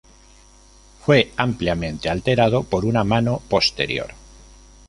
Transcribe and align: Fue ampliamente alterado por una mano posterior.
Fue 1.01 1.31
ampliamente 1.37 2.09
alterado 2.09 2.63
por 2.63 2.85
una 2.85 3.03
mano 3.03 3.39
posterior. 3.47 4.15